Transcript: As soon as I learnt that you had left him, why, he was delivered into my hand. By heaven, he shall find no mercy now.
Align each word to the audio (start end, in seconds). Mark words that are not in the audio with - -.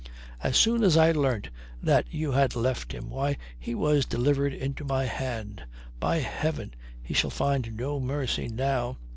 As 0.41 0.57
soon 0.57 0.81
as 0.83 0.97
I 0.97 1.11
learnt 1.11 1.49
that 1.83 2.05
you 2.11 2.31
had 2.31 2.55
left 2.55 2.91
him, 2.91 3.07
why, 3.11 3.37
he 3.59 3.75
was 3.75 4.03
delivered 4.07 4.51
into 4.51 4.83
my 4.83 5.05
hand. 5.05 5.61
By 5.99 6.17
heaven, 6.21 6.73
he 7.03 7.13
shall 7.13 7.29
find 7.29 7.77
no 7.77 7.99
mercy 7.99 8.47
now. 8.47 8.97